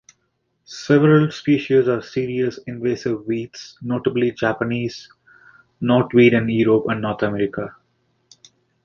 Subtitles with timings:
[0.65, 5.07] Several species are serious invasive weeds, notably Japanese
[5.79, 7.75] knotweed in Europe and North America.